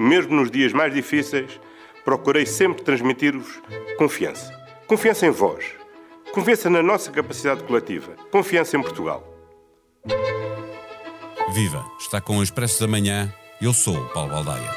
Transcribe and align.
mesmo 0.00 0.34
nos 0.34 0.50
dias 0.50 0.72
mais 0.72 0.92
difíceis, 0.94 1.60
procurei 2.04 2.46
sempre 2.46 2.82
transmitir-vos 2.82 3.60
confiança. 3.98 4.50
Confiança 4.86 5.26
em 5.26 5.30
vós. 5.30 5.66
Confiança 6.32 6.70
na 6.70 6.82
nossa 6.82 7.10
capacidade 7.10 7.62
coletiva. 7.64 8.12
Confiança 8.30 8.76
em 8.76 8.82
Portugal. 8.82 9.26
Viva! 11.52 11.84
Está 11.98 12.20
com 12.20 12.38
o 12.38 12.42
Expresso 12.42 12.80
da 12.80 12.86
Manhã. 12.86 13.32
Eu 13.60 13.74
sou 13.74 13.96
o 13.96 14.08
Paulo 14.08 14.30
Baldaia. 14.30 14.70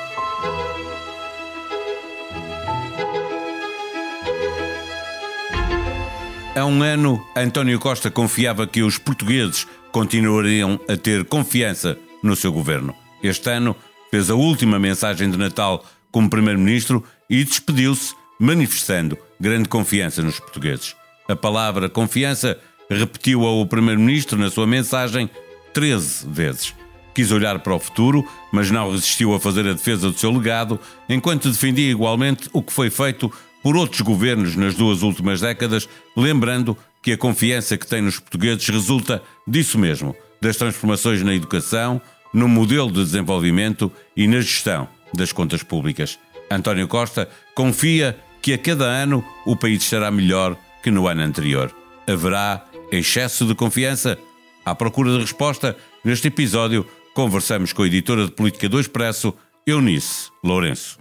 Há 6.55 6.65
um 6.65 6.83
ano, 6.83 7.25
António 7.35 7.79
Costa 7.79 8.11
confiava 8.11 8.67
que 8.67 8.83
os 8.83 8.97
portugueses 8.97 9.65
continuariam 9.91 10.79
a 10.87 10.97
ter 10.97 11.25
confiança 11.25 11.97
no 12.21 12.35
seu 12.35 12.51
governo. 12.51 12.93
Este 13.23 13.49
ano, 13.49 13.75
fez 14.13 14.29
a 14.29 14.35
última 14.35 14.77
mensagem 14.77 15.27
de 15.27 15.39
Natal 15.39 15.83
como 16.11 16.29
Primeiro-Ministro 16.29 17.03
e 17.27 17.43
despediu-se, 17.43 18.13
manifestando 18.39 19.17
grande 19.39 19.67
confiança 19.67 20.21
nos 20.21 20.39
portugueses. 20.39 20.95
A 21.27 21.35
palavra 21.35 21.89
confiança 21.89 22.59
repetiu-a 22.87 23.49
o 23.49 23.65
Primeiro-Ministro 23.65 24.37
na 24.37 24.51
sua 24.51 24.67
mensagem 24.67 25.27
13 25.73 26.27
vezes. 26.29 26.75
Quis 27.15 27.31
olhar 27.31 27.57
para 27.57 27.73
o 27.73 27.79
futuro, 27.79 28.23
mas 28.51 28.69
não 28.69 28.91
resistiu 28.91 29.33
a 29.33 29.39
fazer 29.39 29.67
a 29.67 29.73
defesa 29.73 30.11
do 30.11 30.19
seu 30.19 30.29
legado, 30.29 30.79
enquanto 31.09 31.49
defendia 31.49 31.89
igualmente 31.89 32.47
o 32.53 32.61
que 32.61 32.71
foi 32.71 32.91
feito 32.91 33.33
por 33.63 33.75
outros 33.75 34.01
governos 34.01 34.55
nas 34.55 34.75
duas 34.75 35.01
últimas 35.01 35.41
décadas, 35.41 35.89
lembrando 36.15 36.77
que 37.01 37.13
a 37.13 37.17
confiança 37.17 37.79
que 37.79 37.87
tem 37.87 38.03
nos 38.03 38.19
portugueses 38.19 38.69
resulta 38.69 39.23
disso 39.47 39.79
mesmo, 39.79 40.15
das 40.39 40.55
transformações 40.55 41.23
na 41.23 41.33
educação, 41.33 41.99
no 42.33 42.47
modelo 42.47 42.91
de 42.91 43.03
desenvolvimento 43.03 43.91
e 44.15 44.27
na 44.27 44.41
gestão 44.41 44.87
das 45.13 45.31
contas 45.31 45.61
públicas. 45.63 46.19
António 46.49 46.87
Costa 46.87 47.29
confia 47.53 48.17
que 48.41 48.53
a 48.53 48.57
cada 48.57 48.85
ano 48.85 49.23
o 49.45 49.55
país 49.55 49.83
estará 49.83 50.11
melhor 50.11 50.57
que 50.81 50.91
no 50.91 51.07
ano 51.07 51.21
anterior. 51.21 51.73
Haverá 52.07 52.65
excesso 52.91 53.45
de 53.45 53.55
confiança? 53.55 54.17
À 54.65 54.75
procura 54.75 55.11
de 55.11 55.19
resposta, 55.19 55.77
neste 56.03 56.27
episódio 56.27 56.85
conversamos 57.13 57.71
com 57.71 57.83
a 57.83 57.87
editora 57.87 58.25
de 58.25 58.31
política 58.31 58.67
do 58.67 58.79
Expresso, 58.79 59.33
Eunice 59.65 60.29
Lourenço. 60.43 60.97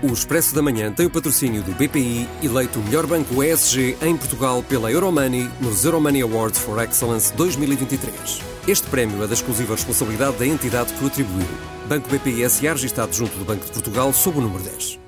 O 0.00 0.12
Expresso 0.12 0.54
da 0.54 0.62
Manhã 0.62 0.92
tem 0.92 1.06
o 1.06 1.10
patrocínio 1.10 1.60
do 1.60 1.72
BPI, 1.72 2.28
eleito 2.40 2.78
o 2.78 2.84
melhor 2.84 3.04
banco 3.04 3.42
ESG 3.42 3.96
em 4.00 4.16
Portugal 4.16 4.62
pela 4.62 4.92
Euromoney 4.92 5.50
nos 5.60 5.84
Euromoney 5.84 6.22
Awards 6.22 6.60
for 6.60 6.80
Excellence 6.80 7.34
2023. 7.34 8.40
Este 8.68 8.86
prémio 8.86 9.24
é 9.24 9.26
da 9.26 9.34
exclusiva 9.34 9.74
responsabilidade 9.74 10.36
da 10.36 10.46
entidade 10.46 10.94
que 10.94 11.02
o 11.02 11.08
atribuiu. 11.08 11.48
Banco 11.88 12.08
BPI 12.10 12.48
SA 12.48 12.74
registado 12.74 13.12
junto 13.12 13.36
do 13.38 13.44
Banco 13.44 13.64
de 13.64 13.72
Portugal 13.72 14.12
sob 14.12 14.38
o 14.38 14.40
número 14.40 14.62
10. 14.62 15.00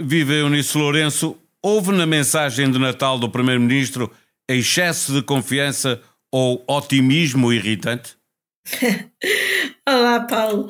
Viva 0.00 0.32
Eunice 0.32 0.78
Lourenço. 0.78 1.36
Houve 1.62 1.92
na 1.92 2.06
mensagem 2.06 2.70
de 2.70 2.78
Natal 2.78 3.18
do 3.18 3.28
Primeiro-Ministro 3.28 4.10
excesso 4.48 5.12
de 5.12 5.22
confiança 5.22 6.00
ou 6.32 6.64
otimismo 6.66 7.52
irritante? 7.52 8.16
Olá, 9.86 10.20
Paulo. 10.20 10.68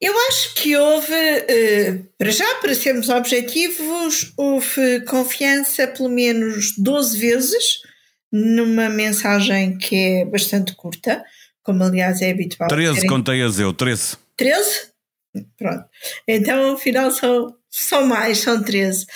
Eu 0.00 0.14
acho 0.28 0.54
que 0.54 0.74
houve, 0.76 1.12
eh, 1.12 1.98
para 2.16 2.30
já, 2.30 2.54
para 2.54 2.74
sermos 2.74 3.10
objetivos, 3.10 4.32
houve 4.34 5.00
confiança 5.04 5.86
pelo 5.86 6.08
menos 6.08 6.74
12 6.78 7.18
vezes 7.18 7.80
numa 8.32 8.88
mensagem 8.88 9.76
que 9.76 9.94
é 9.94 10.24
bastante 10.24 10.74
curta, 10.74 11.22
como 11.62 11.84
aliás 11.84 12.22
é 12.22 12.30
habitual. 12.30 12.68
13, 12.68 12.94
terem... 12.94 13.10
contei-as 13.10 13.58
eu, 13.58 13.74
13. 13.74 14.16
13? 14.36 14.88
Pronto. 15.58 15.84
Então, 16.26 16.74
afinal, 16.74 17.10
são, 17.10 17.54
são 17.68 18.06
mais, 18.06 18.38
são 18.38 18.62
13. 18.62 19.06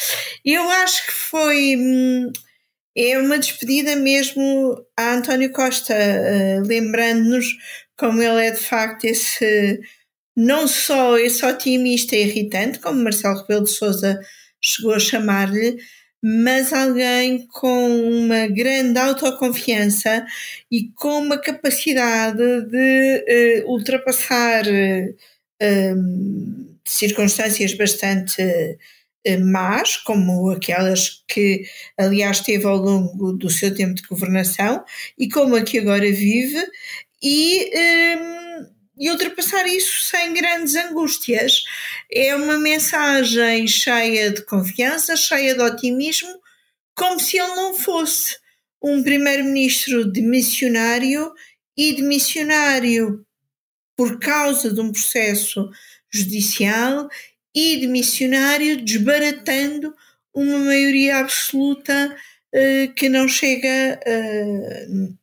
Eu 0.44 0.68
acho 0.68 1.06
que 1.06 1.12
foi. 1.12 1.76
Hum, 1.76 2.30
é 2.96 3.18
uma 3.18 3.38
despedida 3.38 3.96
mesmo 3.96 4.80
a 4.96 5.14
António 5.14 5.50
Costa, 5.50 5.94
uh, 5.94 6.64
lembrando-nos 6.64 7.46
como 7.96 8.22
ele 8.22 8.46
é 8.46 8.50
de 8.52 8.60
facto 8.60 9.04
esse 9.04 9.80
não 10.36 10.66
só 10.66 11.16
esse 11.18 11.44
otimista 11.44 12.16
irritante, 12.16 12.78
como 12.78 13.02
Marcelo 13.02 13.40
Rebelo 13.40 13.64
de 13.64 13.70
Sousa 13.70 14.20
chegou 14.60 14.94
a 14.94 14.98
chamar-lhe, 14.98 15.76
mas 16.26 16.72
alguém 16.72 17.46
com 17.48 18.00
uma 18.08 18.46
grande 18.46 18.98
autoconfiança 18.98 20.24
e 20.70 20.88
com 20.94 21.18
uma 21.18 21.36
capacidade 21.36 22.62
de 22.62 23.62
uh, 23.66 23.70
ultrapassar 23.70 24.64
uh, 24.66 25.16
circunstâncias 26.82 27.74
bastante 27.74 28.42
uh, 28.42 29.40
más, 29.44 29.98
como 29.98 30.48
aquelas 30.50 31.22
que, 31.28 31.66
aliás, 31.98 32.40
teve 32.40 32.64
ao 32.64 32.76
longo 32.76 33.34
do 33.34 33.50
seu 33.50 33.74
tempo 33.74 33.94
de 33.94 34.08
governação 34.08 34.82
e 35.18 35.28
como 35.28 35.54
a 35.54 35.62
que 35.62 35.78
agora 35.78 36.10
vive, 36.10 36.66
e 37.22 37.70
e 38.98 39.10
ultrapassar 39.10 39.66
isso 39.66 40.02
sem 40.02 40.32
grandes 40.32 40.74
angústias. 40.74 41.64
É 42.10 42.34
uma 42.34 42.58
mensagem 42.58 43.66
cheia 43.66 44.30
de 44.30 44.42
confiança, 44.42 45.16
cheia 45.16 45.54
de 45.54 45.62
otimismo, 45.62 46.40
como 46.94 47.18
se 47.18 47.38
ele 47.38 47.54
não 47.54 47.74
fosse 47.74 48.36
um 48.82 49.02
primeiro-ministro 49.02 50.10
de 50.10 50.20
missionário 50.20 51.32
e 51.76 51.94
de 51.94 52.02
missionário 52.02 53.24
por 53.96 54.18
causa 54.18 54.72
de 54.72 54.80
um 54.80 54.92
processo 54.92 55.70
judicial 56.12 57.08
e 57.54 57.76
de 57.76 57.86
missionário 57.86 58.84
desbaratando 58.84 59.94
uma 60.34 60.58
maioria 60.58 61.18
absoluta 61.18 62.16
uh, 62.54 62.94
que 62.94 63.08
não 63.08 63.28
chega, 63.28 64.00
uh, 64.06 65.16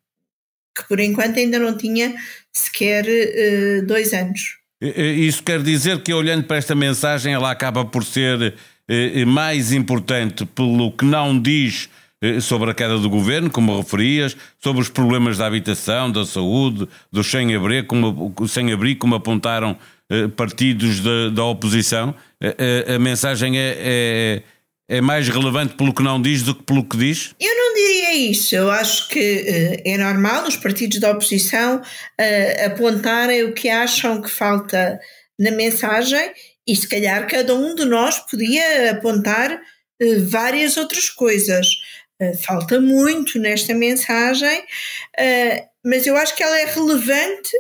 que 0.76 0.88
por 0.88 1.00
enquanto 1.00 1.38
ainda 1.38 1.60
não 1.60 1.78
tinha 1.78 2.16
sequer 2.54 3.06
uh, 3.06 3.86
dois 3.86 4.14
anos. 4.14 4.58
Isso 4.82 5.44
quer 5.44 5.62
dizer 5.62 6.02
que, 6.02 6.14
olhando 6.14 6.44
para 6.44 6.58
esta 6.58 6.74
mensagem, 6.74 7.34
ela 7.34 7.52
acaba 7.52 7.86
por 7.86 8.04
ser 8.04 8.54
uh, 8.54 9.28
mais 9.28 9.72
importante 9.72 10.46
pelo 10.46 10.92
que 10.92 11.06
não 11.06 11.40
diz 11.40 11.88
uh, 12.24 12.42
sobre 12.42 12.72
a 12.72 12.74
queda 12.74 12.98
do 12.98 13.10
governo, 13.10 13.50
como 13.50 13.78
referias, 13.78 14.36
sobre 14.60 14.82
os 14.82 14.90
problemas 14.90 15.38
da 15.38 15.46
habitação, 15.46 16.12
da 16.12 16.26
saúde, 16.26 16.88
do 17.12 17.24
sem-abrigo, 17.24 17.88
como, 17.88 18.34
sem 18.48 18.98
como 18.98 19.16
apontaram 19.16 19.78
partidos 20.36 21.00
da, 21.00 21.30
da 21.30 21.46
oposição. 21.46 22.14
A, 22.94 23.00
mensagem 23.00 23.58
é, 23.58 23.78
é 23.80 24.44
é 24.92 25.00
mais 25.00 25.30
relevante 25.30 25.76
pelo 25.76 25.94
que 25.94 26.04
não 26.04 26.22
diz 26.22 26.44
do 26.44 26.54
que 26.54 26.64
pelo 26.64 26.84
que 26.84 26.98
diz? 26.98 27.34
Eu 27.40 27.56
não 27.56 27.74
diria 27.74 28.14
isso. 28.14 28.54
Eu 28.54 28.70
acho 28.70 29.08
que 29.08 29.20
uh, 29.20 29.82
é 29.86 29.98
normal 29.98 30.46
os 30.46 30.58
partidos 30.58 31.00
da 31.00 31.12
oposição 31.12 31.78
uh, 31.78 32.66
apontarem 32.66 33.46
o 33.46 33.54
que 33.54 33.70
acham 33.70 34.22
que 34.22 34.30
falta 34.30 35.00
na 35.40 35.52
mensagem 35.52 36.34
e 36.68 36.76
se 36.76 36.86
calhar 36.90 37.26
cada 37.26 37.56
um 37.56 37.74
de 37.74 37.86
nós 37.86 38.20
podia 38.20 38.92
apontar 38.92 39.54
uh, 39.54 40.26
várias 40.26 40.76
outras 40.76 41.10
coisas. 41.10 41.66
falta 42.46 42.80
muito 42.80 43.40
nesta 43.40 43.74
mensagem, 43.74 44.64
mas 45.84 46.06
eu 46.06 46.16
acho 46.16 46.36
que 46.36 46.44
ela 46.44 46.60
é 46.60 46.66
relevante 46.66 47.52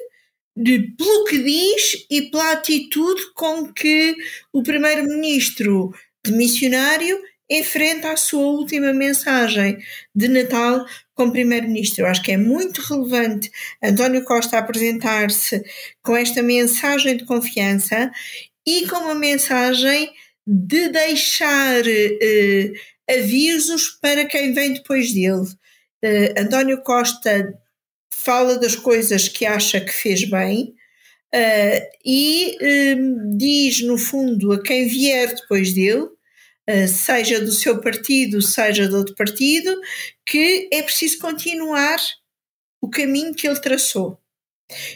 de, 0.55 0.93
pelo 0.95 1.25
que 1.25 1.39
diz 1.39 2.05
e 2.11 2.29
pela 2.29 2.51
atitude 2.51 3.33
com 3.33 3.73
que 3.73 4.15
o 4.53 4.61
primeiro-ministro 4.61 5.91
de 6.25 6.31
missionário 6.31 7.19
enfrenta 7.49 8.11
a 8.11 8.17
sua 8.17 8.45
última 8.45 8.93
mensagem 8.93 9.77
de 10.15 10.27
Natal 10.27 10.85
como 11.13 11.33
Primeiro-Ministro. 11.33 12.03
Eu 12.03 12.07
acho 12.07 12.21
que 12.23 12.31
é 12.31 12.37
muito 12.37 12.81
relevante 12.81 13.51
António 13.83 14.23
Costa 14.23 14.57
apresentar-se 14.57 15.61
com 16.01 16.15
esta 16.15 16.41
mensagem 16.41 17.17
de 17.17 17.25
confiança 17.25 18.09
e 18.65 18.87
com 18.87 18.97
uma 18.97 19.15
mensagem 19.15 20.11
de 20.47 20.89
deixar 20.89 21.83
eh, 21.85 22.71
avisos 23.09 23.89
para 24.01 24.25
quem 24.25 24.53
vem 24.53 24.73
depois 24.73 25.13
dele. 25.13 25.47
Uh, 26.03 26.39
António 26.39 26.81
Costa 26.81 27.53
fala 28.13 28.57
das 28.57 28.75
coisas 28.75 29.27
que 29.27 29.45
acha 29.45 29.79
que 29.79 29.91
fez 29.91 30.23
bem 30.23 30.73
uh, 31.33 31.97
e 32.05 32.57
diz, 33.35 33.81
no 33.81 33.97
fundo, 33.97 34.51
a 34.51 34.61
quem 34.61 34.87
vier 34.87 35.33
depois 35.35 35.73
dele 35.73 36.09
eh, 36.67 36.87
seja 36.87 37.41
do 37.41 37.51
seu 37.51 37.81
partido, 37.81 38.41
seja 38.41 38.87
de 38.87 38.95
outro 38.95 39.15
partido, 39.15 39.77
que 40.25 40.69
é 40.71 40.81
preciso 40.81 41.17
continuar 41.19 41.97
o 42.79 42.89
caminho 42.89 43.33
que 43.33 43.47
ele 43.47 43.59
traçou. 43.59 44.17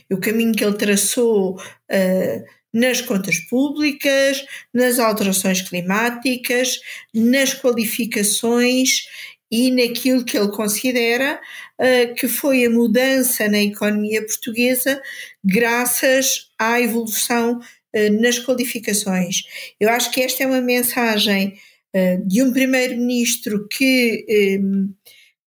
O 0.09 0.17
caminho 0.17 0.53
que 0.53 0.63
ele 0.63 0.77
traçou 0.77 1.55
uh, 1.59 2.45
nas 2.73 3.01
contas 3.01 3.39
públicas, 3.39 4.45
nas 4.73 4.99
alterações 4.99 5.61
climáticas, 5.61 6.79
nas 7.13 7.53
qualificações 7.53 9.07
e 9.51 9.71
naquilo 9.71 10.25
que 10.25 10.37
ele 10.37 10.49
considera 10.49 11.39
uh, 11.79 12.15
que 12.15 12.27
foi 12.27 12.65
a 12.65 12.69
mudança 12.69 13.47
na 13.47 13.61
economia 13.61 14.25
portuguesa 14.25 15.01
graças 15.43 16.49
à 16.57 16.81
evolução 16.81 17.59
uh, 17.59 18.21
nas 18.21 18.39
qualificações. 18.39 19.43
Eu 19.79 19.89
acho 19.89 20.11
que 20.11 20.21
esta 20.21 20.43
é 20.43 20.47
uma 20.47 20.61
mensagem 20.61 21.59
uh, 21.95 22.27
de 22.27 22.41
um 22.41 22.51
primeiro-ministro 22.51 23.67
que 23.67 24.59
um, 24.61 24.93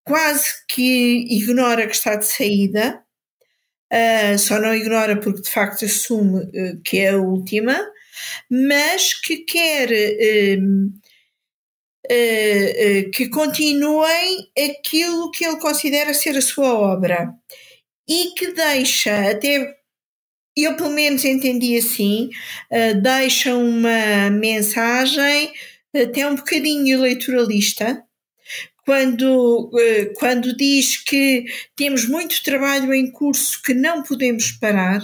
quase 0.04 0.64
que 0.68 1.26
ignora 1.28 1.86
que 1.86 1.94
está 1.94 2.16
de 2.16 2.26
saída, 2.26 3.02
só 4.38 4.58
não 4.58 4.74
ignora 4.74 5.18
porque 5.18 5.42
de 5.42 5.50
facto 5.50 5.84
assume 5.84 6.46
que 6.82 6.98
é 6.98 7.10
a 7.10 7.18
última, 7.18 7.78
mas 8.50 9.12
que 9.12 9.38
quer 9.38 9.90
um, 10.58 10.90
uh, 12.10 13.08
uh, 13.08 13.10
que 13.10 13.28
continuem 13.28 14.48
aquilo 14.58 15.30
que 15.30 15.44
ele 15.44 15.58
considera 15.58 16.14
ser 16.14 16.36
a 16.36 16.42
sua 16.42 16.72
obra 16.72 17.32
e 18.08 18.32
que 18.34 18.52
deixa, 18.52 19.30
até 19.30 19.76
eu 20.56 20.76
pelo 20.76 20.90
menos 20.90 21.24
entendi 21.24 21.76
assim, 21.76 22.30
uh, 22.70 23.00
deixa 23.00 23.54
uma 23.54 24.30
mensagem 24.30 25.52
até 25.94 26.26
um 26.26 26.36
bocadinho 26.36 26.98
eleitoralista, 26.98 28.02
quando, 28.84 29.70
quando 30.16 30.56
diz 30.56 30.96
que 30.96 31.44
temos 31.76 32.06
muito 32.06 32.42
trabalho 32.42 32.94
em 32.94 33.10
curso 33.10 33.60
que 33.62 33.74
não 33.74 34.02
podemos 34.02 34.52
parar. 34.52 35.02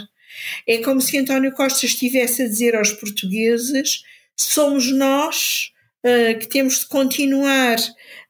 É 0.67 0.79
como 0.79 1.03
se 1.03 1.19
António 1.19 1.53
Costa 1.53 1.85
estivesse 1.85 2.43
a 2.43 2.49
dizer 2.49 2.75
aos 2.75 2.93
portugueses: 2.93 4.03
somos 4.35 4.91
nós 4.91 5.74
uh, 6.05 6.39
que 6.39 6.47
temos 6.47 6.81
de 6.81 6.87
continuar 6.87 7.77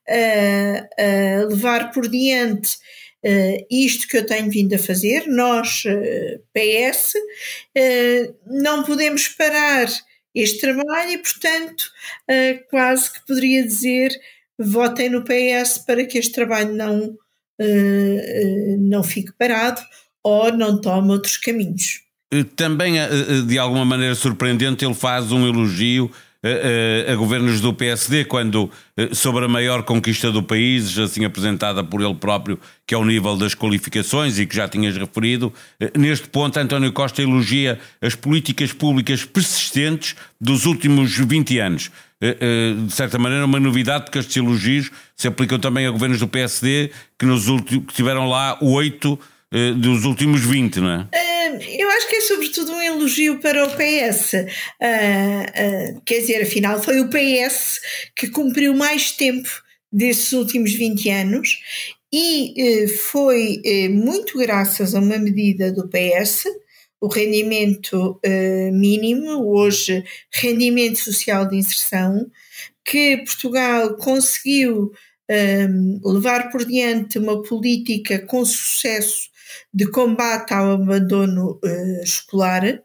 a, 0.08 1.02
a 1.02 1.44
levar 1.46 1.90
por 1.90 2.08
diante 2.08 2.76
uh, 3.24 3.66
isto 3.70 4.06
que 4.06 4.18
eu 4.18 4.26
tenho 4.26 4.50
vindo 4.50 4.74
a 4.74 4.78
fazer, 4.78 5.26
nós, 5.26 5.84
uh, 5.84 6.40
PS, 6.52 7.14
não 8.46 8.84
podemos 8.84 9.28
parar 9.28 9.88
este 10.34 10.60
trabalho 10.60 11.10
e, 11.10 11.18
portanto, 11.18 11.84
quase 12.68 13.12
que 13.12 13.24
poderia 13.24 13.64
dizer 13.64 14.10
votem 14.58 15.08
no 15.08 15.22
PS 15.22 15.78
para 15.78 16.04
que 16.04 16.18
este 16.18 16.32
trabalho 16.32 16.74
não, 16.74 17.16
não 18.80 19.04
fique 19.04 19.32
parado 19.38 19.80
ou 20.24 20.52
não 20.52 20.80
tome 20.80 21.12
outros 21.12 21.36
caminhos. 21.36 22.00
Também, 22.56 22.94
de 23.46 23.58
alguma 23.60 23.84
maneira 23.84 24.16
surpreendente, 24.16 24.84
ele 24.84 24.94
faz 24.94 25.30
um 25.30 25.46
elogio 25.46 26.10
a, 26.44 27.12
a, 27.12 27.16
governos 27.16 27.60
do 27.60 27.72
PSD, 27.72 28.26
quando 28.26 28.70
eh, 28.96 29.14
sobre 29.14 29.46
a 29.46 29.48
maior 29.48 29.82
conquista 29.82 30.30
do 30.30 30.42
país, 30.42 30.98
assim 30.98 31.24
apresentada 31.24 31.82
por 31.82 32.02
ele 32.02 32.14
próprio, 32.14 32.60
que 32.86 32.94
é 32.94 32.98
o 32.98 33.04
nível 33.04 33.34
das 33.36 33.54
qualificações 33.54 34.38
e 34.38 34.44
que 34.44 34.54
já 34.54 34.68
tinhas 34.68 34.94
referido. 34.94 35.50
Eh, 35.80 35.90
neste 35.96 36.28
ponto, 36.28 36.58
António 36.58 36.92
Costa 36.92 37.22
elogia 37.22 37.78
as 38.02 38.14
políticas 38.14 38.72
públicas 38.74 39.24
persistentes 39.24 40.14
dos 40.38 40.66
últimos 40.66 41.16
20 41.16 41.58
anos. 41.58 41.90
Eh, 42.20 42.74
de 42.86 42.92
certa 42.92 43.18
maneira, 43.18 43.46
uma 43.46 43.58
novidade, 43.58 44.04
porque 44.04 44.18
estes 44.18 44.36
elogios 44.36 44.90
se 45.16 45.26
aplicam 45.26 45.58
também 45.58 45.86
a 45.86 45.90
governos 45.90 46.20
do 46.20 46.28
PSD, 46.28 46.90
que, 47.18 47.24
nos 47.24 47.48
últimos, 47.48 47.86
que 47.86 47.94
tiveram 47.94 48.28
lá 48.28 48.58
oito 48.60 49.18
dos 49.76 50.04
últimos 50.04 50.40
20, 50.40 50.80
não 50.80 50.90
é? 50.90 51.33
Eu 51.78 51.90
acho 51.90 52.08
que 52.08 52.16
é 52.16 52.20
sobretudo 52.20 52.72
um 52.72 52.82
elogio 52.82 53.38
para 53.40 53.64
o 53.64 53.70
PS. 53.70 54.32
Uh, 54.32 55.96
uh, 55.96 56.02
quer 56.04 56.20
dizer, 56.20 56.42
afinal, 56.42 56.82
foi 56.82 57.00
o 57.00 57.08
PS 57.08 57.80
que 58.14 58.28
cumpriu 58.28 58.74
mais 58.74 59.12
tempo 59.12 59.48
desses 59.92 60.32
últimos 60.32 60.74
20 60.74 61.08
anos 61.10 61.60
e 62.12 62.84
uh, 62.84 62.88
foi 62.88 63.60
eh, 63.64 63.88
muito 63.88 64.38
graças 64.38 64.94
a 64.94 65.00
uma 65.00 65.18
medida 65.18 65.72
do 65.72 65.88
PS, 65.88 66.44
o 67.00 67.08
rendimento 67.08 68.20
eh, 68.22 68.70
mínimo, 68.72 69.44
hoje 69.52 70.04
rendimento 70.32 70.98
social 70.98 71.48
de 71.48 71.56
inserção, 71.56 72.30
que 72.84 73.18
Portugal 73.18 73.96
conseguiu 73.96 74.92
levar 76.04 76.50
por 76.50 76.66
diante 76.66 77.18
uma 77.18 77.42
política 77.42 78.18
com 78.18 78.44
sucesso 78.44 79.30
de 79.72 79.86
combate 79.90 80.52
ao 80.52 80.72
abandono 80.72 81.60
uh, 81.64 82.02
escolar 82.02 82.82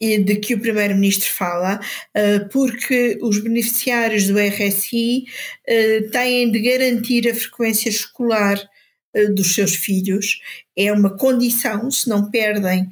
e 0.00 0.18
de 0.18 0.36
que 0.36 0.54
o 0.54 0.60
Primeiro-Ministro 0.60 1.30
fala, 1.30 1.80
uh, 2.16 2.48
porque 2.50 3.18
os 3.22 3.38
beneficiários 3.38 4.26
do 4.26 4.38
RSI 4.38 5.18
uh, 5.18 5.24
eh, 5.66 6.00
têm 6.10 6.50
de 6.50 6.60
garantir 6.60 7.28
a 7.28 7.34
frequência 7.34 7.88
escolar 7.88 8.60
dos 9.32 9.54
seus 9.54 9.76
filhos. 9.76 10.40
É 10.76 10.92
uma 10.92 11.16
condição, 11.16 11.88
se 11.88 12.08
não 12.08 12.32
perdem 12.32 12.90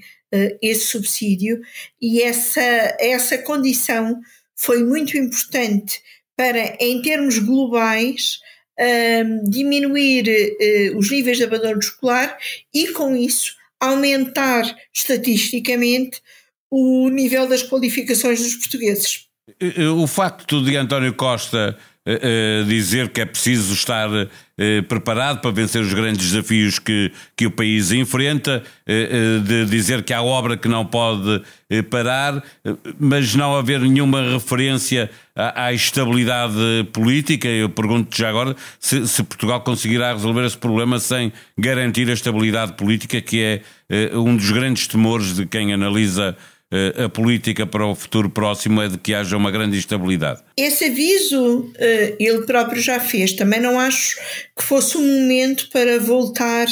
esse 0.63 0.87
subsídio, 0.87 1.61
e 2.01 2.23
essa, 2.23 2.61
essa 3.01 3.37
condição 3.39 4.21
foi 4.55 4.85
muito 4.85 5.19
importante 5.19 6.01
para, 6.37 6.77
em 6.81 7.03
termos 7.03 7.41
globais, 7.41 8.39
um, 8.83 9.45
diminuir 9.45 10.27
uh, 10.29 10.99
os 10.99 11.11
níveis 11.11 11.39
de 11.39 11.45
abandono 11.45 11.79
escolar 11.79 12.37
e, 12.75 12.89
com 12.89 13.17
isso, 13.17 13.55
aumentar 13.81 14.65
estatisticamente 14.93 16.21
o 16.71 17.09
nível 17.09 17.47
das 17.47 17.63
qualificações 17.63 18.41
dos 18.41 18.55
portugueses. 18.57 19.27
O 19.99 20.07
facto 20.07 20.63
de 20.63 20.77
António 20.77 21.13
Costa 21.15 21.77
uh, 22.07 22.65
dizer 22.67 23.09
que 23.11 23.21
é 23.21 23.25
preciso 23.25 23.73
estar 23.73 24.09
uh, 24.09 24.83
preparado 24.89 25.41
para 25.41 25.51
vencer 25.51 25.81
os 25.83 25.93
grandes 25.93 26.31
desafios 26.31 26.79
que, 26.79 27.13
que 27.37 27.47
o 27.47 27.51
país 27.51 27.91
enfrenta, 27.91 28.63
de 29.45 29.65
dizer 29.67 30.03
que 30.03 30.13
há 30.13 30.23
obra 30.23 30.57
que 30.57 30.69
não 30.69 30.85
pode 30.85 31.43
parar, 31.91 32.43
mas 32.99 33.35
não 33.35 33.57
haver 33.57 33.81
nenhuma 33.81 34.21
referência 34.35 35.11
à, 35.35 35.65
à 35.65 35.73
estabilidade 35.73 36.55
política. 36.93 37.49
Eu 37.49 37.71
pergunto 37.71 38.17
já 38.17 38.29
agora 38.29 38.55
se, 38.79 39.07
se, 39.09 39.23
Portugal 39.23 39.63
conseguirá 39.63 40.13
resolver 40.13 40.45
esse 40.45 40.59
problema 40.59 40.99
sem 40.99 41.33
garantir 41.59 42.09
a 42.11 42.13
estabilidade 42.13 42.75
política, 42.75 43.21
que 43.21 43.43
é 43.43 43.63
um 44.17 44.37
dos 44.37 44.51
grandes 44.51 44.87
temores 44.87 45.35
de 45.35 45.47
quem 45.47 45.73
analisa 45.73 46.37
a 47.05 47.09
política 47.09 47.67
para 47.67 47.87
o 47.87 47.95
futuro 47.95 48.31
próximo 48.31 48.81
é 48.81 48.89
de 48.89 48.99
que 48.99 49.15
haja 49.15 49.37
uma 49.37 49.51
grande 49.51 49.77
instabilidade. 49.77 50.41
Esse 50.57 50.87
aviso 50.87 51.71
eh, 51.77 52.17
ele 52.19 52.47
próprio 52.47 52.81
já 52.81 52.99
fez. 52.99 53.33
Também 53.33 53.61
não 53.61 53.79
acho 53.79 54.17
que 54.57 54.65
fosse 54.65 54.97
um 54.97 55.21
momento 55.21 55.69
para 55.71 55.99
voltar 55.99 56.67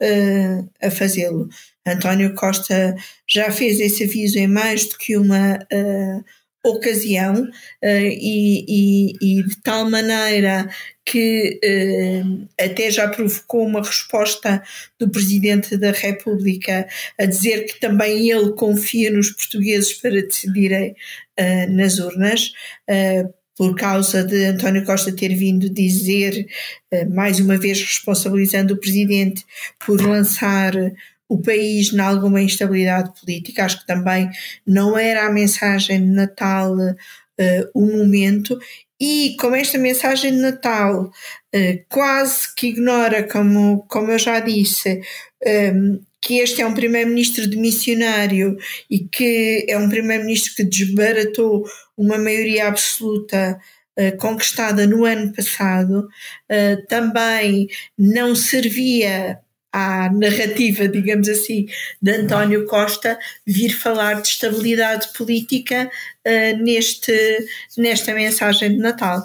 eh, 0.00 0.62
a 0.80 0.90
fazê-lo. 0.90 1.48
António 1.86 2.34
Costa 2.34 2.94
já 3.28 3.50
fez 3.50 3.80
esse 3.80 4.04
aviso 4.04 4.38
em 4.38 4.46
mais 4.46 4.86
do 4.86 4.96
que 4.96 5.16
uma 5.16 5.58
eh, 5.70 6.20
ocasião 6.64 7.48
e, 7.82 8.64
e, 9.20 9.38
e 9.38 9.42
de 9.42 9.56
tal 9.62 9.90
maneira 9.90 10.68
que 11.04 11.58
eh, 11.62 12.22
até 12.60 12.90
já 12.90 13.08
provocou 13.08 13.66
uma 13.66 13.82
resposta 13.82 14.62
do 14.98 15.10
Presidente 15.10 15.76
da 15.76 15.90
República 15.90 16.86
a 17.18 17.26
dizer 17.26 17.64
que 17.66 17.80
também 17.80 18.30
ele 18.30 18.52
confia 18.52 19.10
nos 19.10 19.30
portugueses 19.30 19.92
para 19.94 20.22
decidirem 20.22 20.94
eh, 21.36 21.66
nas 21.66 21.98
urnas. 21.98 22.52
Eh, 22.88 23.26
por 23.56 23.76
causa 23.76 24.24
de 24.24 24.46
António 24.46 24.84
Costa 24.84 25.14
ter 25.14 25.34
vindo 25.34 25.68
dizer, 25.68 26.46
eh, 26.90 27.04
mais 27.04 27.38
uma 27.38 27.58
vez 27.58 27.80
responsabilizando 27.80 28.74
o 28.74 28.80
Presidente 28.80 29.44
por 29.84 30.00
lançar 30.00 30.72
o 31.32 31.40
país 31.40 31.92
em 31.92 32.00
alguma 32.00 32.42
instabilidade 32.42 33.18
política. 33.18 33.64
Acho 33.64 33.80
que 33.80 33.86
também 33.86 34.28
não 34.66 34.98
era 34.98 35.26
a 35.26 35.32
mensagem 35.32 36.00
de 36.00 36.10
Natal 36.10 36.76
uh, 36.76 37.70
o 37.74 37.86
momento 37.86 38.58
e 39.00 39.34
como 39.40 39.56
esta 39.56 39.78
mensagem 39.78 40.32
de 40.32 40.36
Natal 40.36 41.04
uh, 41.04 41.84
quase 41.88 42.54
que 42.54 42.68
ignora, 42.68 43.26
como, 43.26 43.84
como 43.88 44.10
eu 44.12 44.18
já 44.18 44.40
disse, 44.40 45.00
ehm, 45.42 45.98
que 46.20 46.38
este 46.38 46.62
é 46.62 46.66
um 46.66 46.74
primeiro-ministro 46.74 47.48
de 47.48 47.56
missionário 47.56 48.56
e 48.88 49.00
que 49.00 49.66
é 49.68 49.76
um 49.76 49.88
primeiro-ministro 49.88 50.54
que 50.54 50.64
desbaratou 50.64 51.64
uma 51.96 52.16
maioria 52.16 52.68
absoluta 52.68 53.58
uh, 53.98 54.16
conquistada 54.18 54.86
no 54.86 55.04
ano 55.04 55.32
passado, 55.32 56.08
também 56.88 57.68
não 57.98 58.36
servia 58.36 59.40
à 59.72 60.10
narrativa, 60.12 60.86
digamos 60.86 61.28
assim, 61.28 61.66
de 62.00 62.10
António 62.12 62.66
Costa 62.66 63.18
vir 63.46 63.70
falar 63.70 64.20
de 64.20 64.28
estabilidade 64.28 65.08
política 65.16 65.90
uh, 66.26 66.62
neste, 66.62 67.12
nesta 67.76 68.12
mensagem 68.12 68.70
de 68.72 68.78
Natal. 68.78 69.22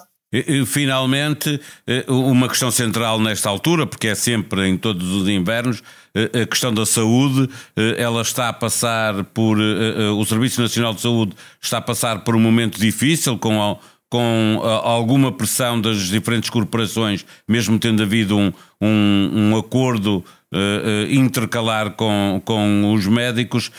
Finalmente, 0.65 1.59
eh, 1.87 2.03
uma 2.09 2.49
questão 2.49 2.69
central 2.69 3.17
nesta 3.17 3.47
altura, 3.47 3.87
porque 3.87 4.07
é 4.07 4.15
sempre 4.15 4.67
em 4.67 4.77
todos 4.77 5.07
os 5.09 5.29
invernos, 5.29 5.81
eh, 6.13 6.41
a 6.41 6.45
questão 6.45 6.73
da 6.73 6.85
saúde, 6.85 7.49
ela 7.97 8.21
está 8.23 8.49
a 8.49 8.53
passar 8.53 9.23
por. 9.23 9.57
O 9.57 10.25
Serviço 10.25 10.61
Nacional 10.61 10.93
de 10.93 10.99
Saúde 10.99 11.33
está 11.61 11.77
a 11.77 11.81
passar 11.81 12.25
por 12.25 12.35
um 12.35 12.41
momento 12.41 12.77
difícil 12.77 13.37
com 13.37 13.79
com 14.09 14.59
uh, 14.61 14.65
alguma 14.65 15.31
pressão 15.31 15.79
das 15.79 16.07
diferentes 16.07 16.49
corporações, 16.49 17.25
mesmo 17.47 17.77
tendo 17.77 18.03
havido 18.03 18.37
um, 18.37 18.53
um, 18.81 19.29
um 19.33 19.57
acordo 19.57 20.23
uh, 20.53 21.11
intercalar 21.11 21.91
com, 21.91 22.41
com 22.45 22.93
os 22.93 23.05
médicos, 23.05 23.71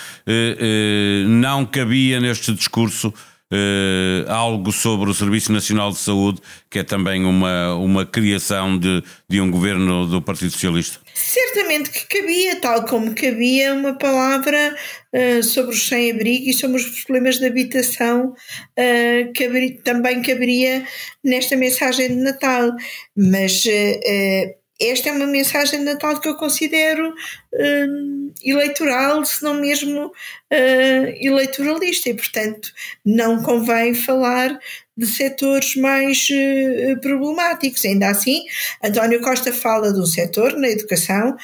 não 1.27 1.65
cabia 1.65 2.21
neste 2.21 2.53
discurso 2.53 3.13
Uh, 3.51 4.31
algo 4.31 4.71
sobre 4.71 5.09
o 5.09 5.15
Serviço 5.15 5.51
Nacional 5.51 5.91
de 5.91 5.97
Saúde, 5.97 6.39
que 6.69 6.81
é 6.81 6.85
também 6.85 7.25
uma, 7.25 7.75
uma 7.77 8.05
criação 8.05 8.79
de, 8.79 9.03
de 9.27 9.41
um 9.41 9.51
governo 9.51 10.07
do 10.07 10.21
Partido 10.21 10.51
Socialista? 10.51 11.01
Certamente 11.15 11.89
que 11.89 12.21
cabia, 12.21 12.57
tal 12.57 12.85
como 12.85 13.15
cabia 13.15 13.73
uma 13.73 13.95
palavra 13.95 14.77
uh, 15.15 15.43
sobre 15.43 15.75
os 15.75 15.89
sem-abrigo 15.89 16.51
e 16.51 16.53
sobre 16.53 16.77
os 16.77 17.05
problemas 17.05 17.39
de 17.39 17.47
habitação, 17.47 18.35
uh, 18.35 19.83
também 19.83 20.21
caberia 20.21 20.85
nesta 21.25 21.57
mensagem 21.57 22.09
de 22.09 22.17
Natal. 22.17 22.73
Mas 23.17 23.65
esta 24.81 25.09
é 25.09 25.13
uma 25.13 25.27
mensagem 25.27 25.81
de 25.81 25.85
Natal 25.85 26.21
que 26.21 26.29
eu 26.29 26.37
considero 26.37 27.11
uh, 27.11 28.33
eleitoral, 28.45 29.25
se 29.25 29.43
não 29.43 29.55
mesmo 29.55 30.07
uh, 30.07 30.13
eleitoralista, 31.21 32.09
e 32.09 32.15
portanto 32.15 32.73
não 33.05 33.43
convém 33.43 33.95
falar 33.95 34.57
de 34.97 35.07
setores 35.07 35.75
mais 35.75 36.29
uh, 36.31 37.01
problemáticos. 37.01 37.85
Ainda 37.85 38.09
assim, 38.09 38.45
António 38.83 39.21
Costa 39.21 39.53
fala 39.53 39.93
de 39.93 40.01
um 40.01 40.07
setor 40.07 40.57
na 40.57 40.69
educação 40.69 41.37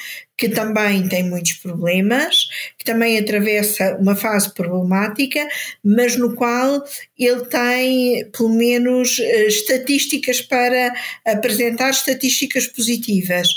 que 0.45 0.51
também 0.51 1.09
tem 1.09 1.23
muitos 1.23 1.55
problemas, 1.55 2.47
que 2.77 2.85
também 2.85 3.19
atravessa 3.19 3.97
uma 3.99 4.15
fase 4.15 4.53
problemática, 4.53 5.49
mas 5.83 6.17
no 6.17 6.35
qual 6.35 6.85
ele 7.19 7.47
tem, 7.47 8.29
pelo 8.31 8.51
menos, 8.51 9.19
uh, 9.19 9.23
estatísticas 9.23 10.43
para 10.43 10.93
apresentar, 11.25 11.89
estatísticas 11.89 12.67
positivas. 12.67 13.49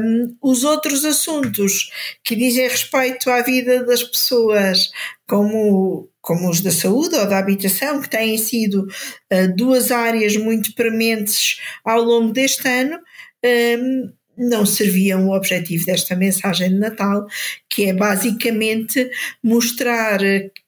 Um, 0.00 0.36
os 0.40 0.62
outros 0.62 1.04
assuntos 1.04 1.90
que 2.22 2.36
dizem 2.36 2.68
respeito 2.68 3.28
à 3.28 3.42
vida 3.42 3.84
das 3.84 4.04
pessoas, 4.04 4.90
como 5.26 6.08
como 6.20 6.50
os 6.50 6.60
da 6.60 6.72
saúde 6.72 7.14
ou 7.14 7.28
da 7.28 7.38
habitação, 7.38 8.00
que 8.00 8.10
têm 8.10 8.36
sido 8.36 8.82
uh, 8.82 9.56
duas 9.56 9.92
áreas 9.92 10.36
muito 10.36 10.74
prementes 10.74 11.60
ao 11.84 12.02
longo 12.02 12.32
deste 12.32 12.66
ano, 12.66 12.98
um, 13.44 14.12
não 14.36 14.66
serviam 14.66 15.26
o 15.26 15.34
objetivo 15.34 15.86
desta 15.86 16.14
mensagem 16.14 16.70
de 16.70 16.76
Natal, 16.78 17.26
que 17.68 17.86
é 17.86 17.92
basicamente 17.92 19.10
mostrar 19.42 20.18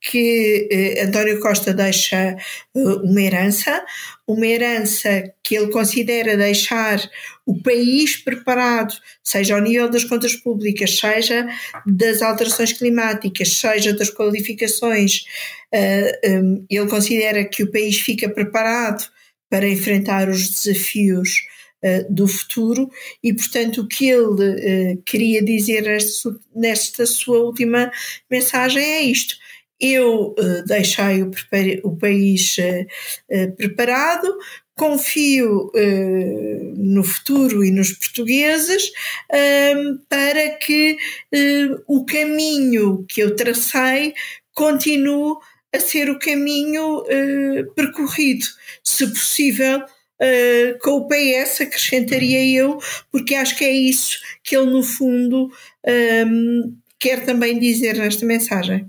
que 0.00 0.68
eh, 0.70 1.04
António 1.04 1.40
Costa 1.40 1.72
deixa 1.74 2.16
eh, 2.16 2.36
uma 2.74 3.20
herança, 3.20 3.84
uma 4.26 4.46
herança 4.46 5.24
que 5.42 5.56
ele 5.56 5.68
considera 5.70 6.36
deixar 6.36 7.00
o 7.44 7.60
país 7.62 8.16
preparado, 8.16 8.94
seja 9.22 9.54
ao 9.54 9.60
nível 9.60 9.88
das 9.88 10.04
contas 10.04 10.34
públicas, 10.34 10.98
seja 10.98 11.46
das 11.86 12.22
alterações 12.22 12.72
climáticas, 12.72 13.48
seja 13.54 13.92
das 13.92 14.10
qualificações. 14.10 15.24
Eh, 15.72 16.20
ele 16.70 16.88
considera 16.88 17.44
que 17.44 17.62
o 17.62 17.70
país 17.70 18.00
fica 18.00 18.28
preparado 18.28 19.04
para 19.50 19.68
enfrentar 19.68 20.28
os 20.28 20.50
desafios 20.50 21.42
uh, 21.84 22.12
do 22.12 22.26
futuro 22.26 22.90
e, 23.22 23.32
portanto, 23.32 23.82
o 23.82 23.88
que 23.88 24.08
ele 24.08 24.94
uh, 24.94 25.02
queria 25.04 25.42
dizer 25.42 25.82
nesta, 25.82 26.36
nesta, 26.54 27.06
sua 27.06 27.38
última 27.40 27.90
mensagem 28.30 28.82
é 28.82 29.02
isto. 29.02 29.36
Eu 29.80 30.34
uh, 30.38 30.64
deixei 30.66 31.22
o, 31.22 31.30
o 31.84 31.96
país 31.96 32.56
preparado, 33.56 34.36
confio 34.78 35.72
uh, 35.74 36.74
no 36.76 37.02
futuro 37.02 37.64
e 37.64 37.70
nos 37.72 37.92
portugueses 37.92 38.86
uh, 38.86 39.98
para 40.08 40.50
que 40.50 40.96
uh, 41.34 41.82
o 41.86 42.06
caminho 42.06 43.04
que 43.08 43.20
eu 43.20 43.34
tracei 43.34 44.14
continue 44.54 45.36
a 45.74 45.80
ser 45.80 46.08
o 46.08 46.18
caminho 46.18 47.04
percorrido, 47.76 48.46
se 48.82 49.06
possível 49.06 49.82
Uh, 50.20 50.78
com 50.80 50.98
o 50.98 51.08
PS, 51.08 51.60
acrescentaria 51.60 52.44
eu, 52.44 52.78
porque 53.12 53.34
acho 53.34 53.56
que 53.56 53.64
é 53.64 53.72
isso 53.72 54.18
que 54.42 54.56
ele, 54.56 54.70
no 54.70 54.82
fundo, 54.82 55.44
um, 55.44 55.50
ehm, 55.86 56.72
quer 56.98 57.24
também 57.24 57.58
dizer 57.58 57.94
nesta 57.96 58.26
mensagem. 58.26 58.86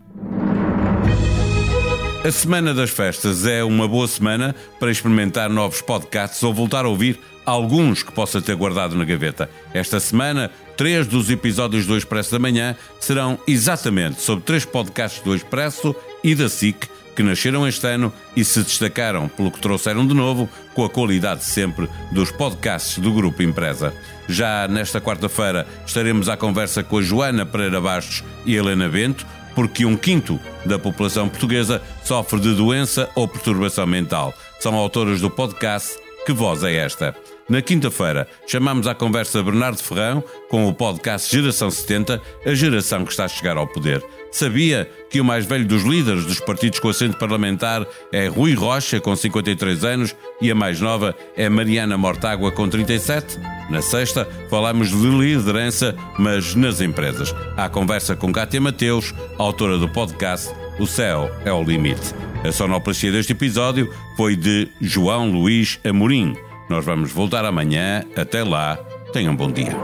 A 2.23 2.31
Semana 2.31 2.73
das 2.73 2.89
Festas 2.89 3.45
é 3.45 3.63
uma 3.63 3.87
boa 3.87 4.07
semana 4.07 4.53
para 4.79 4.91
experimentar 4.91 5.49
novos 5.49 5.81
podcasts 5.81 6.43
ou 6.43 6.53
voltar 6.53 6.83
a 6.83 6.89
ouvir 6.89 7.17
alguns 7.45 8.03
que 8.03 8.11
possa 8.11 8.41
ter 8.41 8.55
guardado 8.55 8.95
na 8.95 9.05
gaveta. 9.05 9.49
Esta 9.73 9.99
semana, 9.99 10.51
três 10.75 11.07
dos 11.07 11.29
episódios 11.29 11.85
do 11.85 11.97
Expresso 11.97 12.31
da 12.31 12.39
Manhã 12.39 12.75
serão 12.99 13.39
exatamente 13.47 14.21
sobre 14.21 14.43
três 14.43 14.65
podcasts 14.65 15.23
do 15.23 15.33
Expresso 15.33 15.95
e 16.23 16.35
da 16.35 16.49
SIC 16.49 16.87
que 17.19 17.23
nasceram 17.23 17.67
este 17.67 17.85
ano 17.85 18.13
e 18.33 18.45
se 18.45 18.63
destacaram 18.63 19.27
pelo 19.27 19.51
que 19.51 19.59
trouxeram 19.59 20.07
de 20.07 20.13
novo, 20.13 20.49
com 20.73 20.85
a 20.85 20.89
qualidade 20.89 21.43
sempre 21.43 21.89
dos 22.13 22.31
podcasts 22.31 22.97
do 22.97 23.11
Grupo 23.11 23.43
Empresa. 23.43 23.93
Já 24.29 24.69
nesta 24.69 25.01
quarta-feira 25.01 25.67
estaremos 25.85 26.29
à 26.29 26.37
conversa 26.37 26.81
com 26.81 26.97
a 26.97 27.01
Joana 27.01 27.45
Pereira 27.45 27.81
Bastos 27.81 28.23
e 28.45 28.55
Helena 28.55 28.87
Bento, 28.87 29.27
porque 29.53 29.83
um 29.85 29.97
quinto 29.97 30.39
da 30.65 30.79
população 30.79 31.27
portuguesa 31.27 31.81
sofre 32.05 32.39
de 32.39 32.55
doença 32.55 33.09
ou 33.15 33.27
perturbação 33.27 33.85
mental. 33.85 34.33
São 34.57 34.73
autoras 34.75 35.19
do 35.19 35.29
podcast 35.29 35.97
Que 36.25 36.31
Voz 36.31 36.63
é 36.63 36.73
Esta? 36.73 37.13
Na 37.49 37.63
quinta-feira, 37.63 38.27
chamamos 38.45 38.85
à 38.85 38.93
conversa 38.93 39.41
Bernardo 39.41 39.81
Ferrão 39.81 40.23
com 40.49 40.67
o 40.67 40.73
podcast 40.73 41.35
Geração 41.35 41.71
70, 41.71 42.21
a 42.45 42.53
geração 42.53 43.03
que 43.03 43.09
está 43.09 43.25
a 43.25 43.27
chegar 43.27 43.57
ao 43.57 43.65
poder. 43.65 44.05
Sabia 44.31 44.87
que 45.09 45.19
o 45.19 45.25
mais 45.25 45.47
velho 45.47 45.65
dos 45.65 45.81
líderes 45.83 46.25
dos 46.25 46.39
partidos 46.39 46.79
com 46.79 46.89
assento 46.89 47.17
parlamentar 47.17 47.87
é 48.11 48.27
Rui 48.27 48.53
Rocha, 48.53 48.99
com 48.99 49.15
53 49.15 49.83
anos, 49.83 50.15
e 50.39 50.51
a 50.51 50.55
mais 50.55 50.79
nova 50.79 51.15
é 51.35 51.49
Mariana 51.49 51.97
Mortágua, 51.97 52.51
com 52.51 52.69
37? 52.69 53.39
Na 53.71 53.81
sexta, 53.81 54.27
falamos 54.47 54.89
de 54.89 55.09
liderança, 55.09 55.95
mas 56.19 56.53
nas 56.53 56.81
empresas. 56.81 57.33
Há 57.57 57.67
conversa 57.67 58.15
com 58.15 58.31
Cátia 58.31 58.61
Mateus, 58.61 59.11
autora 59.39 59.79
do 59.79 59.89
podcast 59.89 60.53
O 60.77 60.85
Céu 60.85 61.31
é 61.43 61.51
o 61.51 61.63
Limite. 61.63 62.13
A 62.43 62.51
sonoplastia 62.51 63.11
deste 63.11 63.33
episódio 63.33 63.91
foi 64.15 64.35
de 64.35 64.67
João 64.79 65.31
Luís 65.31 65.79
Amorim. 65.83 66.37
Nós 66.69 66.85
vamos 66.85 67.11
voltar 67.11 67.43
amanhã. 67.43 68.05
Até 68.15 68.43
lá, 68.43 68.77
tenham 69.11 69.33
um 69.33 69.35
bom 69.35 69.51
dia. 69.51 69.75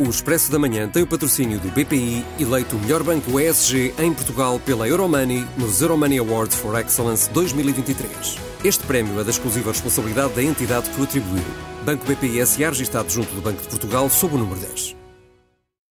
O 0.00 0.10
Expresso 0.10 0.50
da 0.50 0.58
Manhã 0.58 0.88
tem 0.88 1.04
o 1.04 1.06
patrocínio 1.06 1.60
do 1.60 1.68
BPI, 1.68 2.24
eleito 2.40 2.74
o 2.74 2.80
melhor 2.80 3.04
banco 3.04 3.38
ESG 3.38 3.94
em 4.00 4.12
Portugal 4.12 4.58
pela 4.58 4.88
Euromoney 4.88 5.46
nos 5.56 5.80
Euromoney 5.80 6.18
Awards 6.18 6.56
for 6.56 6.76
Excellence 6.80 7.30
2023. 7.30 8.36
Este 8.64 8.84
prémio 8.84 9.20
é 9.20 9.24
da 9.24 9.30
exclusiva 9.30 9.70
responsabilidade 9.70 10.34
da 10.34 10.42
entidade 10.42 10.90
que 10.90 11.00
o 11.00 11.04
atribuiu. 11.04 11.44
Banco 11.84 12.04
BPI 12.04 12.44
SA 12.44 12.70
registado 12.70 13.10
junto 13.10 13.32
do 13.32 13.40
Banco 13.40 13.62
de 13.62 13.68
Portugal 13.68 14.10
sob 14.10 14.34
o 14.34 14.38
número 14.38 14.58
10. 14.60 15.01